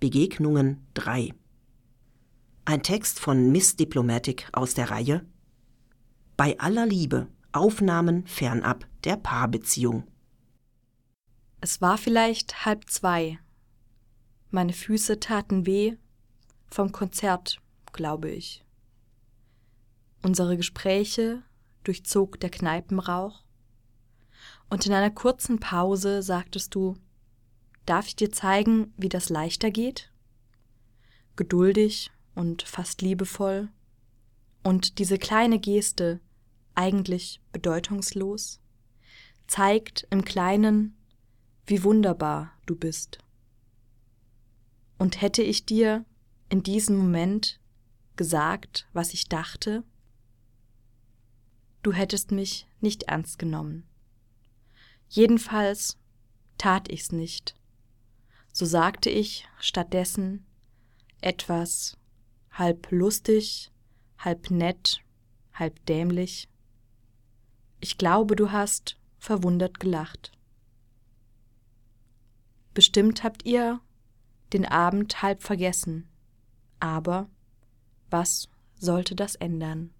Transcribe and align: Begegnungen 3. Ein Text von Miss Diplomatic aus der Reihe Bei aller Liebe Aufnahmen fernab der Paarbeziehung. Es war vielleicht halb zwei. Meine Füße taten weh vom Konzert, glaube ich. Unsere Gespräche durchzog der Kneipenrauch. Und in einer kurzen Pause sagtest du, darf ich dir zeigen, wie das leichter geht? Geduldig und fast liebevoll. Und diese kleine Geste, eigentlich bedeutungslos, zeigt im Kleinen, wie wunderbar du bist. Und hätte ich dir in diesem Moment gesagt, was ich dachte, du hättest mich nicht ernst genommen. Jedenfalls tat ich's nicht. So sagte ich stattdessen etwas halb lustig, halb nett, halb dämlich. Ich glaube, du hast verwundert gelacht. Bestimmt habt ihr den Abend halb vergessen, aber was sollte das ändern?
Begegnungen 0.00 0.86
3. 0.94 1.34
Ein 2.64 2.84
Text 2.84 3.18
von 3.18 3.50
Miss 3.50 3.74
Diplomatic 3.74 4.48
aus 4.52 4.74
der 4.74 4.92
Reihe 4.92 5.26
Bei 6.36 6.56
aller 6.60 6.86
Liebe 6.86 7.26
Aufnahmen 7.50 8.24
fernab 8.28 8.86
der 9.02 9.16
Paarbeziehung. 9.16 10.04
Es 11.60 11.80
war 11.80 11.98
vielleicht 11.98 12.64
halb 12.64 12.88
zwei. 12.88 13.40
Meine 14.52 14.72
Füße 14.72 15.18
taten 15.18 15.66
weh 15.66 15.96
vom 16.68 16.92
Konzert, 16.92 17.60
glaube 17.92 18.30
ich. 18.30 18.64
Unsere 20.22 20.56
Gespräche 20.56 21.42
durchzog 21.82 22.38
der 22.38 22.50
Kneipenrauch. 22.50 23.42
Und 24.70 24.86
in 24.86 24.92
einer 24.92 25.10
kurzen 25.10 25.58
Pause 25.58 26.22
sagtest 26.22 26.76
du, 26.76 26.96
darf 27.88 28.06
ich 28.06 28.16
dir 28.16 28.30
zeigen, 28.30 28.92
wie 28.96 29.08
das 29.08 29.28
leichter 29.28 29.70
geht? 29.70 30.12
Geduldig 31.36 32.10
und 32.34 32.62
fast 32.62 33.02
liebevoll. 33.02 33.68
Und 34.62 34.98
diese 34.98 35.18
kleine 35.18 35.58
Geste, 35.58 36.20
eigentlich 36.74 37.40
bedeutungslos, 37.52 38.60
zeigt 39.46 40.06
im 40.10 40.24
Kleinen, 40.24 40.96
wie 41.66 41.82
wunderbar 41.82 42.52
du 42.66 42.76
bist. 42.76 43.18
Und 44.98 45.20
hätte 45.22 45.42
ich 45.42 45.64
dir 45.64 46.04
in 46.48 46.62
diesem 46.62 46.96
Moment 46.96 47.60
gesagt, 48.16 48.88
was 48.92 49.14
ich 49.14 49.28
dachte, 49.28 49.84
du 51.82 51.92
hättest 51.92 52.32
mich 52.32 52.66
nicht 52.80 53.04
ernst 53.04 53.38
genommen. 53.38 53.86
Jedenfalls 55.08 55.96
tat 56.58 56.90
ich's 56.90 57.12
nicht. 57.12 57.57
So 58.58 58.66
sagte 58.66 59.08
ich 59.08 59.46
stattdessen 59.60 60.44
etwas 61.20 61.96
halb 62.50 62.88
lustig, 62.90 63.70
halb 64.18 64.50
nett, 64.50 65.00
halb 65.54 65.86
dämlich. 65.86 66.48
Ich 67.78 67.98
glaube, 67.98 68.34
du 68.34 68.50
hast 68.50 68.96
verwundert 69.20 69.78
gelacht. 69.78 70.32
Bestimmt 72.74 73.22
habt 73.22 73.46
ihr 73.46 73.78
den 74.52 74.66
Abend 74.66 75.22
halb 75.22 75.44
vergessen, 75.44 76.08
aber 76.80 77.30
was 78.10 78.48
sollte 78.74 79.14
das 79.14 79.36
ändern? 79.36 79.94